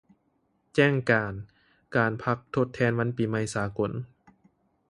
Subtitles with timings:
[0.73, 1.33] ແຈ້ງການ
[1.95, 3.91] ການພັກທົດແທນວັນປີໃຫມ່ສາກົນ